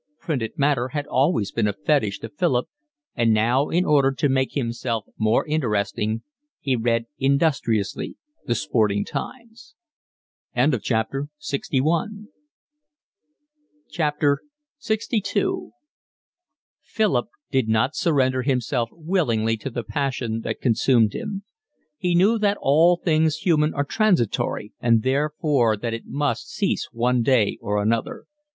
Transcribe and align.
Printed 0.19 0.57
matter 0.57 0.87
had 0.87 1.05
always 1.05 1.51
been 1.51 1.67
a 1.67 1.73
fetish 1.73 2.17
to 2.21 2.29
Philip, 2.29 2.67
and 3.13 3.31
now, 3.31 3.69
in 3.69 3.85
order 3.85 4.11
to 4.11 4.29
make 4.29 4.53
himself 4.53 5.05
more 5.15 5.45
interesting, 5.45 6.23
he 6.59 6.75
read 6.75 7.05
industriously 7.19 8.15
The 8.47 8.55
Sporting 8.55 9.05
Times. 9.05 9.75
LXII 10.55 11.29
Philip 16.81 17.27
did 17.51 17.69
not 17.69 17.95
surrender 17.95 18.41
himself 18.41 18.89
willingly 18.91 19.57
to 19.57 19.69
the 19.69 19.83
passion 19.83 20.41
that 20.41 20.61
consumed 20.61 21.13
him. 21.13 21.43
He 21.99 22.15
knew 22.15 22.39
that 22.39 22.57
all 22.59 22.97
things 22.97 23.35
human 23.37 23.75
are 23.75 23.85
transitory 23.85 24.73
and 24.79 25.03
therefore 25.03 25.77
that 25.77 25.93
it 25.93 26.07
must 26.07 26.49
cease 26.51 26.87
one 26.91 27.21
day 27.21 27.59
or 27.61 27.79
another. 27.79 28.25